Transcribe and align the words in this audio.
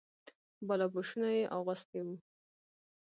بالاپوشونه 0.67 1.29
یې 1.37 1.43
اغوستي 1.57 1.99
وو. 2.05 2.15